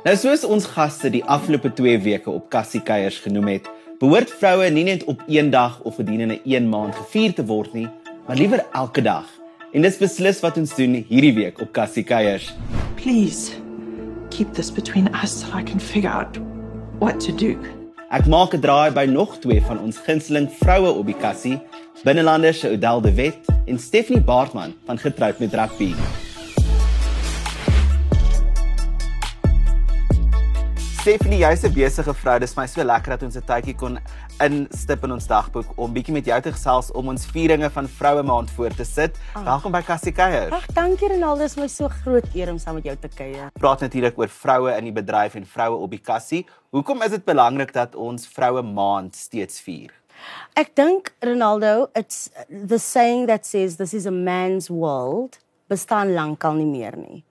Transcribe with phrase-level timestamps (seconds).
[0.00, 3.66] Nou soos ons gaste die afgelope 2 weke op Cassie Kuiers genoem het,
[4.00, 7.88] behoort vroue nie net op een dag of gedurende 'n maand gevier te word nie,
[8.26, 9.26] maar liewer elke dag.
[9.72, 12.54] En dis beslis wat ons doen hierdie week op Cassie Kuiers.
[12.94, 13.52] Please
[14.30, 16.38] keep this between us so I can figure out
[16.98, 17.58] what to do.
[18.10, 21.60] Ek maak 'n draai by nog twee van ons gunsteling vroue op die kassie,
[22.04, 25.92] binnelanders Odel de Wet en Stephanie Baartman van Getroud met Rugby.
[31.00, 32.38] Stephanie, jy's 'n besige vrou.
[32.38, 33.98] Dis my so lekker dat ons 'n tydjie kon
[34.38, 38.22] instip in ons dagboek om bietjie met jou te gesels om ons vieringe van Vroue
[38.22, 39.16] Maand voor te sit.
[39.34, 39.44] Ach.
[39.44, 40.52] Welkom by Cassie Kuier.
[40.52, 43.48] Ag, dankie Renaldo, dis my so groot eer om saam met jou te kuier.
[43.58, 46.46] Praat natuurlik oor vroue in die bedryf en vroue op die kassie.
[46.70, 49.90] Hoekom is dit belangrik dat ons Vroue Maand steeds vier?
[50.54, 52.28] Ek dink Ronaldo, it's
[52.68, 57.24] the saying that says this is a man's world bestaan lankal nie meer nie.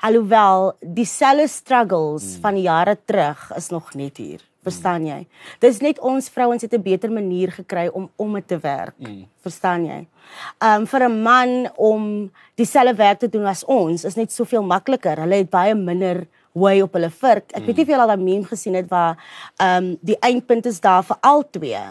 [0.00, 2.40] Alhoewel dieselfde struggles mm.
[2.40, 4.40] van jare terug is nog net hier.
[4.66, 5.20] Verstaan jy?
[5.62, 8.98] Dis net ons vrouens het 'n beter manier gekry om om dit te werk.
[8.98, 9.26] Mm.
[9.42, 10.06] Verstaan jy?
[10.58, 15.20] Um vir 'n man om dieselfde werk te doen as ons is net soveel makliker.
[15.20, 16.26] Hulle het baie minder
[16.56, 17.52] way op hulle vurk.
[17.52, 19.20] Ek weet nie of jy al daai meme gesien het waar
[19.62, 21.82] um die eindpunt is daar vir al twee,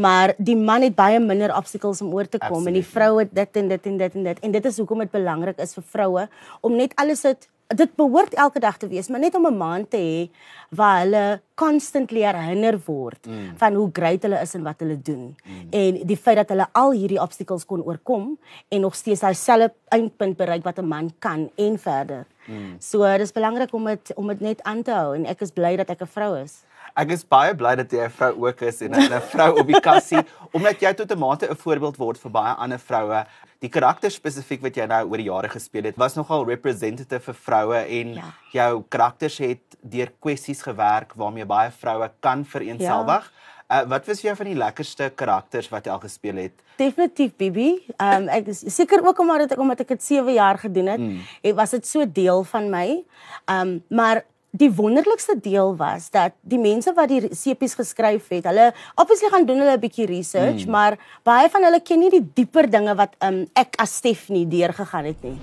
[0.00, 2.72] maar die man het baie minder obstacles om oor te kom Absolutely.
[2.72, 4.44] en die vrou het dit en dit en dit en dit.
[4.48, 6.28] En dit is hoekom dit belangrik is vir vroue
[6.64, 9.90] om net alles dit dit behoort elke dag te wees, maar net om 'n maand
[9.90, 10.30] te hê
[10.70, 13.56] waar hulle constantly herinner word mm.
[13.56, 15.36] van hoe great hulle is en wat hulle doen.
[15.44, 15.66] Mm.
[15.70, 19.72] En die feit dat hulle al hierdie obstacles kon oorkom en nog steeds daai selfe
[19.88, 22.26] eindpunt bereik wat 'n man kan en verder.
[22.46, 22.76] Mm.
[22.78, 25.76] So dis belangrik om dit om dit net aan te hou en ek is bly
[25.76, 26.62] dat ek 'n vrou is.
[26.94, 29.80] Ek is baie bly dat jy 'n vrou ook is en 'n vrou op die
[29.80, 30.22] kassie
[30.56, 33.24] omdat jy tot 'n mate 'n voorbeeld word vir baie ander vroue.
[33.58, 37.34] Die karakter spesifiek wat jy nou oor die jare gespeel het, was nogal representative vir
[37.34, 38.30] vroue en ja.
[38.52, 43.26] jou karakters het deur kwessies gewerk waarmee baie vroue kan vereenselwig.
[43.26, 43.42] Ja.
[43.72, 46.52] Uh, wat was jou van die lekkerste karakters wat jy al gespeel het?
[46.76, 47.82] Definitief Bibi.
[47.96, 51.00] Ehm um, ek is seker ook omdat ek omdat ek dit 7 jaar gedoen het,
[51.00, 51.18] mm.
[51.42, 53.02] het was dit so deel van my.
[53.48, 54.22] Ehm um, maar
[54.54, 59.46] die wonderlikste deel was dat die mense wat die sepies geskryf het, hulle obviously gaan
[59.48, 60.70] doen hulle 'n bietjie research, mm.
[60.70, 65.10] maar baie van hulle ken nie die dieper dinge wat um, ek as Stephanie deurgegaan
[65.10, 65.38] het nie.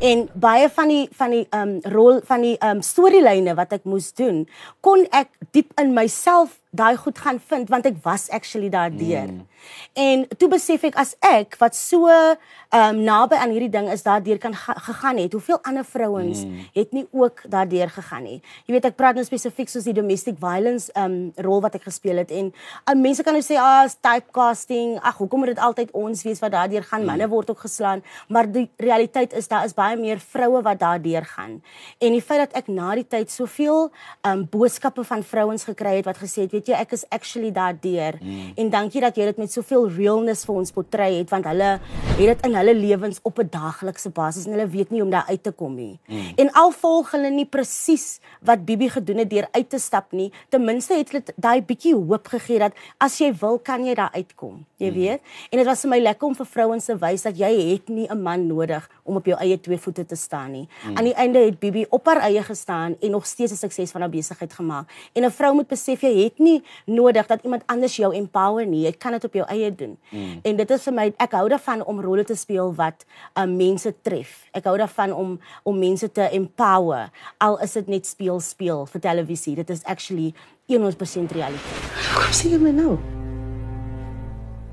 [0.00, 4.12] En baie van die van die um rol van die um storielyne wat ek moes
[4.12, 4.46] doen,
[4.80, 9.30] kon ek diep in myself daai goed gaan vind want ek was actually daardeur.
[9.32, 9.44] Mm.
[9.92, 14.02] En toe besef ek as ek wat so ehm um, naby aan hierdie ding is
[14.02, 16.64] daardeur kan ga gegaan het, hoeveel ander vrouens mm.
[16.74, 18.40] het nie ook daardeur gegaan nie.
[18.66, 21.86] Jy weet ek praat nou spesifiek soos die domestic violence ehm um, rol wat ek
[21.86, 24.96] gespeel het en uh, mense kan nou sê ah is typecasting.
[25.00, 27.04] Ag, hoekom moet dit altyd ons wees wat daardeur gaan?
[27.04, 27.12] Mm.
[27.12, 31.24] Manne word ook geslaan, maar die realiteit is daar is baie meer vroue wat daardeur
[31.24, 31.60] gaan.
[31.98, 33.90] En die feit dat ek na die tyd soveel
[34.22, 37.04] ehm um, boodskappe van vrouens gekry het wat gesê het, weet weet jy ek is
[37.14, 38.54] actually daardeur mm.
[38.58, 41.76] en dankie dat jy dit met soveel realness vir ons portrei het want hulle
[42.16, 45.12] het dit in hulle lewens op 'n daaglikse basis en hulle weet nie hoe om
[45.12, 45.98] daar uit te kom nie.
[46.08, 46.32] Mm.
[46.36, 50.32] En al volg hulle nie presies wat Bibi gedoen het deur uit te stap nie,
[50.48, 54.10] ten minste het hulle daai bietjie hoop gegee dat as jy wil kan jy daar
[54.14, 54.64] uitkom.
[54.76, 54.94] Jy mm.
[54.94, 55.20] weet?
[55.50, 58.08] En dit was vir my lekker om vir vrouens te wys dat jy het nie
[58.08, 60.68] 'n man nodig om op jou eie twee voete te staan nie.
[60.84, 60.96] Mm.
[60.96, 64.00] Aan die einde het Bibi op haar eie gestaan en nog steeds 'n sukses van
[64.00, 64.88] haar besigheid gemaak.
[65.12, 66.45] En 'n vrou moet besef jy het nie
[66.84, 68.84] nodig dat iemand anders jou empower nie.
[68.86, 69.96] Jy kan dit op jou eie doen.
[70.10, 70.38] Mm.
[70.42, 73.92] En dit is vir my ek hou daarvan om rolle te speel wat um, mense
[74.06, 74.38] tref.
[74.56, 77.10] Ek hou daarvan om om mense te empower.
[77.42, 79.56] Al is dit net speel speel vir televisie.
[79.56, 80.32] Dit is actually
[80.72, 81.84] 100% realiteit.
[82.14, 82.96] Kom sê jy my nou.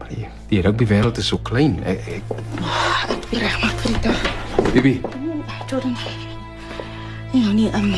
[0.10, 1.80] Die, die rugby wêreld is so klein.
[1.88, 4.32] Ek ek, ek wil reg maak vir die dag.
[4.74, 4.96] Bibi.
[5.70, 5.96] Jordan.
[7.34, 7.94] Ja, nee, um,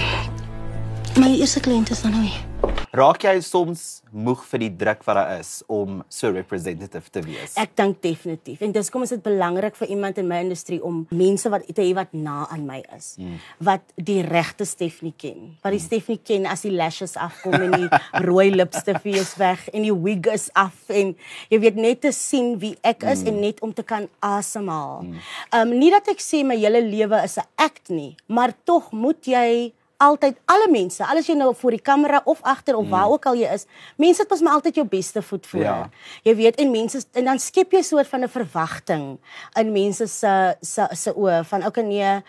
[1.20, 2.55] my eerste kliënt is dan nou hier.
[2.96, 3.84] Raak jy soms
[4.16, 7.56] moeg vir die druk wat daar is om so representative te wees?
[7.60, 8.62] Ek dink definitief.
[8.66, 11.84] En dis kom is dit belangrik vir iemand in my industrie om mense wat te
[11.84, 13.14] hê wat na aan my is.
[13.20, 13.38] Mm.
[13.68, 15.56] Wat die regte Stephanie ken.
[15.64, 15.88] Wat die mm.
[15.88, 20.32] Stephanie ken as die lashes afkom en die rooi lipstif is weg en die wig
[20.34, 21.16] is af en
[21.52, 23.32] jy weet net te sien wie ek is mm.
[23.32, 25.04] en net om te kan asemhaal.
[25.06, 25.24] Mm.
[25.60, 29.26] um, nie dat ek sê my hele lewe is 'n act nie, maar tog moet
[29.26, 32.92] jy altyd alle mense, alles jy nou voor die kamera of agter of mm.
[32.92, 33.66] waar ook al jy is,
[34.02, 35.62] mense het pas maar altyd jou beste voet voor.
[35.62, 35.78] Ja.
[36.24, 39.18] Jy weet en mense en dan skep jy 'n soort van 'n verwagting
[39.60, 42.22] in mense se se se oë van okay nee,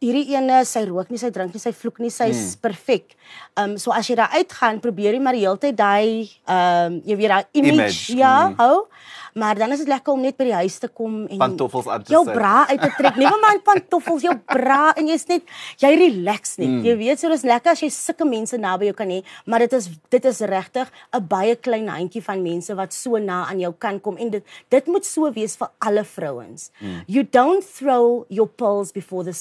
[0.00, 2.60] hierdie ene, sy rook nie, sy drink nie, sy vloek nie, sy's mm.
[2.64, 3.16] perfek.
[3.56, 6.96] Ehm um, so as jy daar uitgaan, probeer jy maar die hele tyd daai ehm
[6.96, 8.56] um, jy weet daai image, image ja, mm.
[8.62, 8.86] hou.
[9.34, 12.02] Maar dan is dit lekker om net by die huis te kom en Pantoffels aan
[12.02, 12.34] te jou sit.
[12.34, 13.16] bra uit te trek.
[13.16, 15.42] Never mind pantoffels, jou bra en jy's net
[15.82, 16.68] jy relax net.
[16.68, 16.84] Mm.
[16.84, 19.72] Jy weet so dis lekker as jy sulke mense naby jou kan hê, maar dit
[19.72, 23.72] is dit is regtig 'n baie klein handjie van mense wat so na aan jou
[23.78, 26.70] kan kom en dit dit moet so wees vir alle vrouens.
[26.80, 27.02] Mm.
[27.06, 29.32] You don't throw your pearls before the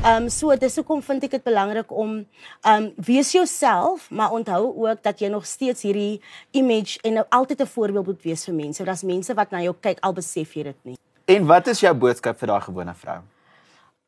[0.00, 0.22] swines.
[0.22, 2.24] Um so dis hoekom vind ek dit belangrik om
[2.66, 6.20] um wees jouself, maar onthou ook dat jy nog steeds hierdie
[6.52, 8.84] image en nou altyd 'n voorbeeld moet wees vir mense.
[8.84, 10.96] Daar's mense wat na jou kyk al besef jy dit nie.
[11.26, 13.20] En wat is jou boodskap vir daai gewone vrou?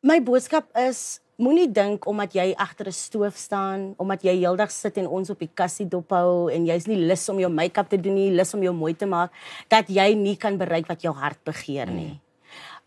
[0.01, 4.97] My boodskap is moenie dink omdat jy agter 'n stoof staan, omdat jy heeldag sit
[4.97, 8.15] en ons op die kassie dophou en jy's nie lus om jou make-up te doen
[8.15, 9.31] nie, lus om jou mooi te maak,
[9.67, 12.19] dat jy nie kan bereik wat jou hart begeer nie.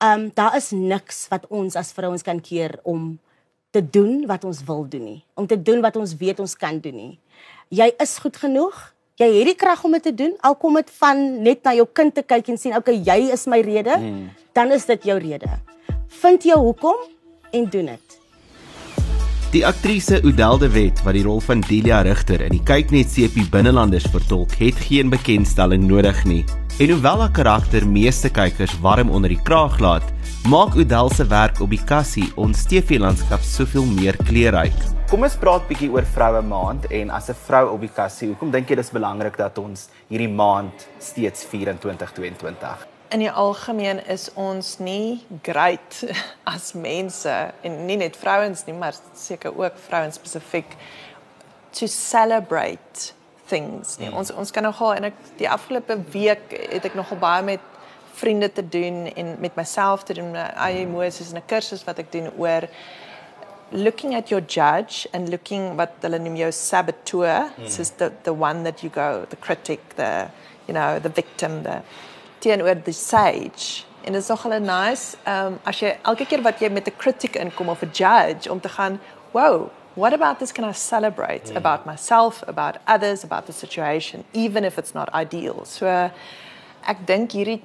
[0.05, 3.15] Um daar is niks wat ons as vrouens kan keer om
[3.75, 6.79] te doen wat ons wil doen nie, om te doen wat ons weet ons kan
[6.83, 7.15] doen nie.
[7.75, 8.77] Jy is goed genoeg.
[9.19, 10.35] Jy het die krag om dit te doen.
[10.43, 13.47] Al kom dit van net na jou kind te kyk en sien, okay, jy is
[13.51, 14.29] my rede, hmm.
[14.55, 15.51] dan is dit jou rede.
[16.23, 16.99] Vind jou hoekom
[17.55, 18.19] en doen dit.
[19.55, 23.45] Die aktrise Oudel de Wet wat die rol van Delia Rigter in die Kyknet CP
[23.53, 26.41] Binnelanders vertolk, het geen bekendstelling nodig nie.
[26.83, 30.09] En hoewel haar karakter meeste kykers warm onder die kraag laat,
[30.51, 34.75] maak Oudel se werk op die kassie ons TV-landskap soveel meer kleurryk.
[35.12, 38.50] Kom ons praat bietjie oor Vroue Maand en as 'n vrou op die kassie, hoekom
[38.50, 42.94] dink jy dis belangrik dat ons hierdie maand steeds vier in 2022?
[43.14, 46.00] In die algemeen is ons nie great
[46.55, 50.75] as mense en nie net vrouens nie, maar seker ook vrouens spesifiek
[51.75, 53.12] to celebrate
[53.46, 53.99] things.
[54.00, 54.11] Nie.
[54.11, 57.72] Ons ons kan nogal en ek die afgelope week het ek nogal baie met
[58.14, 60.34] vriende te doen en met myself te doen.
[60.34, 62.69] Eie emosies en 'n kursus wat ek doen oor
[63.70, 67.69] looking at your judge and looking what hulle noem jou saboteur, mm.
[67.69, 70.28] so the the one that you go the critic, the
[70.66, 71.82] you know, the victim, the
[72.44, 73.85] teenoor die sage.
[74.05, 77.37] En dit is nogal nice um as jy elke keer wat jy met 'n critic
[77.41, 79.00] inkom of 'n judge om te gaan,
[79.32, 81.56] "Wow, what about this can I celebrate mm.
[81.56, 86.11] about myself, about others, about the situation, even if it's not ideal." So uh,
[86.87, 87.62] ek dink hierdie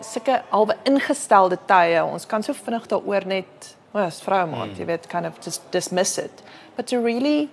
[0.00, 4.76] sulke albe ingestelde tye, ons kan so vinnig daaroor net, "Wel, as vrou maar, mm.
[4.76, 6.42] jy weet, kind of just dismiss it."
[6.76, 7.48] But to really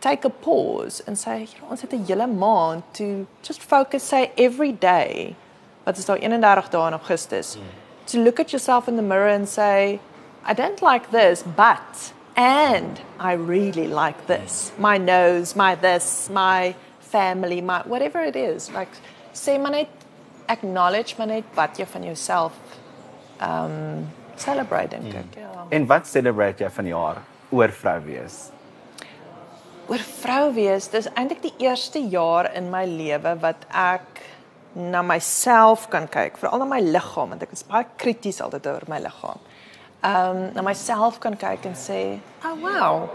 [0.00, 4.08] take a pause and say, you know, ons het 'n hele maand to just focus
[4.08, 5.36] say every day
[5.90, 7.56] wat is daar 31 dae in Augustus.
[7.56, 7.62] Mm.
[8.04, 9.98] To look at yourself in the mirror and say,
[10.46, 14.72] I don't like this, but and I really like this.
[14.78, 18.70] My nose, my this, my family, my whatever it is.
[18.70, 18.88] Like
[19.32, 19.88] say maar net
[20.46, 22.52] acknowledge maar net wat jy van jouself
[23.42, 24.06] um
[24.36, 25.34] celebrate dink ek.
[25.34, 25.42] Mm.
[25.42, 25.66] Ja.
[25.68, 28.40] En wat celebrate jy van jaar oor vrou wees?
[29.90, 34.22] Oor vrou wees, dis eintlik die eerste jaar in my lewe wat ek
[34.74, 38.86] na myself kan kyk, veral na my liggaam want ek is baie krities altyd oor
[38.88, 39.40] my liggaam.
[40.02, 43.10] Um na myself kan kyk en sê, "Oh wow.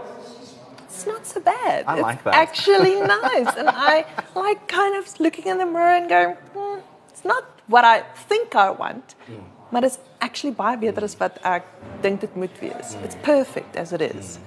[0.84, 1.84] It's not so bad.
[1.86, 2.34] I it's like that.
[2.34, 4.04] actually nice." and I
[4.34, 6.78] like kind of looking in the mirror and going, hmm,
[7.10, 9.44] "It's not what I think I want." Mm.
[9.70, 11.64] Maar dit is actually baie beter as wat ek
[12.00, 12.94] dink dit moet wees.
[12.94, 13.04] Mm.
[13.04, 14.36] It's perfect as it is.
[14.36, 14.42] Mm.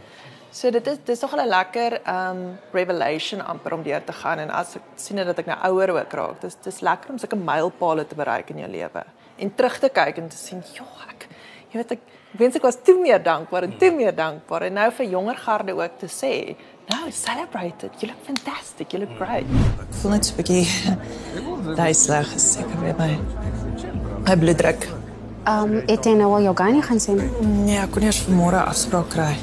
[0.52, 4.50] So dit is dis nog 'n lekker um revelation amper om deur te gaan en
[4.50, 8.08] as ek sien dat ek nou ouer ook raak, dis dis lekker om sulke mylpale
[8.08, 9.04] te bereik in jou lewe
[9.38, 11.28] en terug te kyk en te sien, "Ja, ek
[11.72, 12.00] jy weet ek
[12.32, 15.74] wens ek was toe meer dankbaar en toe meer dankbaar en nou vir jonger garde
[15.74, 16.56] ook te sê,
[16.90, 18.02] "No, celebrate it.
[18.02, 18.92] You look fantastic.
[18.92, 19.46] You look great."
[19.80, 23.20] Ek voel net so 'n bietjie duiselig, seker weer my
[24.26, 24.88] my bloeddruk.
[25.48, 27.22] Um, het jy nou al jou gynae gaan sien?
[27.66, 29.36] Nee, ek kon eers vanmôre afspraak kry.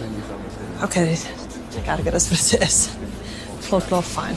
[0.85, 1.15] Okay,
[1.73, 2.91] ek gaan get as proses.
[3.65, 4.35] Voel klaar fyn.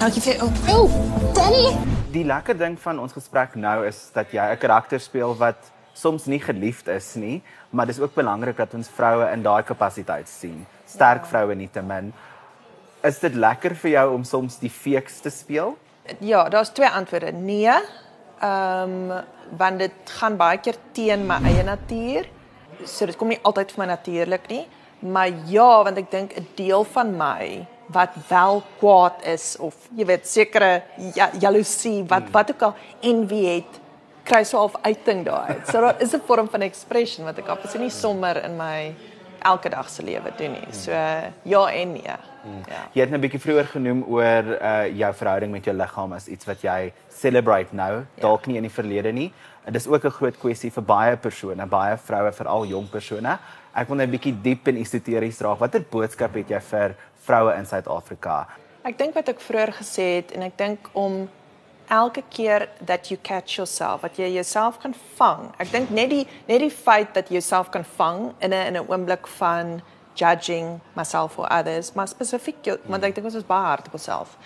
[0.00, 0.94] Dankie vir oh, Oh,
[1.36, 1.68] Danny.
[2.10, 6.26] Die lekker ding van ons gesprek nou is dat jy 'n karakter speel wat soms
[6.26, 10.66] nie geliefd is nie, maar dis ook belangrik dat ons vroue in daai kapasiteit sien.
[10.84, 11.28] Sterk ja.
[11.30, 12.12] vroue nietemin.
[13.04, 15.78] Is dit lekker vir jou om soms die feeks te speel?
[16.18, 17.32] Ja, daar's twee antwoorde.
[17.32, 17.70] Nee.
[18.42, 19.22] Ehm um,
[19.56, 22.26] want dit gaan baie keer teen my eie natuur.
[22.84, 24.66] So dit kom nie altyd vir my natuurlik nie.
[24.98, 30.04] Maar ja, want ek dink 'n deel van my wat wel kwaad is of jy
[30.04, 30.82] weet sekere
[31.14, 32.32] ja, jaloesie wat hmm.
[32.32, 33.80] wat ook al envy het
[34.26, 35.56] kry so half uiting daai.
[35.70, 38.94] So daar is 'n vorm van expression wat ek absoluut nie sommer in my
[39.38, 40.72] elke dag se lewe doen nie.
[40.74, 40.90] So
[41.42, 42.02] ja en nee.
[42.02, 42.82] Ja.
[42.92, 46.44] Jy het 'n bietjie vroeër genoem oor uh jou verhouding met jou liggaam as iets
[46.46, 48.20] wat jy celebrate nou, ja.
[48.20, 49.32] dalk nie in die verlede nie.
[49.64, 53.38] En dis ook 'n groot kwessie vir baie persone, baie vroue, veral jong persone.
[53.76, 55.58] Ek wil net 'n bietjie diep en esoteries raak.
[55.60, 58.46] Watter boodskap het jy vir vroue in Suid-Afrika?
[58.84, 61.28] Ek dink wat ek vroeër gesê het en ek dink om
[61.88, 65.52] elke keer that you catch yourself, dat jy jouself kan vang.
[65.58, 68.76] Ek dink net die net die feit dat jy jouself kan vang in 'n in
[68.76, 69.82] 'n oomblik van
[70.14, 73.92] judging myself or others, maar spesifiek jou, want ek dink ons is baie hard op
[73.92, 74.36] onsself.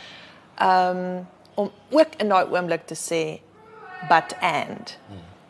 [0.59, 3.41] Um om ook in daai oomblik te sê
[4.09, 4.99] but and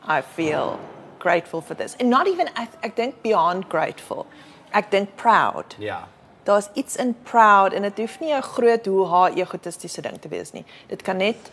[0.08, 0.78] I feel
[1.20, 1.96] grateful for this.
[2.00, 4.26] And not even ek, ek dink beyond grateful.
[4.72, 5.76] Ek dink proud.
[5.78, 6.08] Ja.
[6.48, 10.28] Daar's iets in proud en dit hoef nie 'n groot hoe haar egotistiese ding te
[10.28, 10.64] wees nie.
[10.88, 11.50] Dit kan net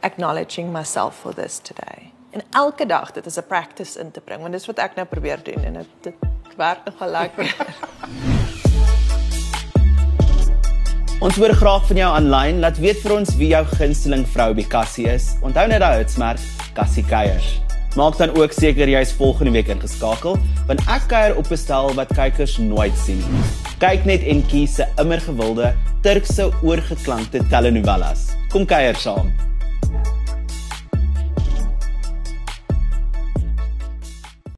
[0.00, 2.12] acknowledging myself for this today.
[2.30, 5.06] En elke dag dit is 'n practice in te bring want dis wat ek nou
[5.06, 7.54] probeer doen en dit dit werk nogal lekker.
[11.18, 12.60] Ons hoor graag van jou aanlyn.
[12.62, 15.32] Laat weet vir ons wie jou gunsteling vrou by Cassie is.
[15.42, 16.38] Onthou net daai hitsmerk
[16.76, 17.56] Cassie Keiers.
[17.96, 20.36] Maak dan ook seker jy is volgende week ingeskakel,
[20.68, 23.44] want ek kuier op 'n stel wat kykers nooit sien nie.
[23.78, 28.30] Kyk net en kies se immer gewilde Turkse oorgeklankte telenovelas.
[28.50, 29.32] Kom kuier saam.